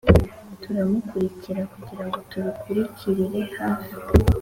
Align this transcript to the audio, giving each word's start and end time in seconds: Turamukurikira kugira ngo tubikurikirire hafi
Turamukurikira 0.61 1.61
kugira 1.73 2.03
ngo 2.07 2.17
tubikurikirire 2.29 3.41
hafi 3.57 3.91